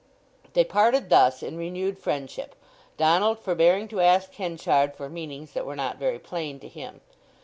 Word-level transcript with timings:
They 0.53 0.63
parted 0.63 1.11
thus 1.11 1.43
in 1.43 1.57
renewed 1.57 1.99
friendship, 1.99 2.55
Donald 2.97 3.37
forbearing 3.37 3.87
to 3.89 4.01
ask 4.01 4.33
Henchard 4.33 4.95
for 4.95 5.09
meanings 5.09 5.51
that 5.51 5.63
were 5.67 5.75
not 5.75 5.99
very 5.99 6.17
plain 6.17 6.59
to 6.61 6.67
him. 6.67 7.01